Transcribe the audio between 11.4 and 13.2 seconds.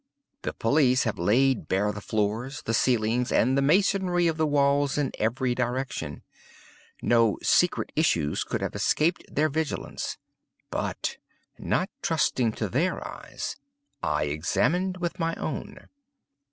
not trusting to their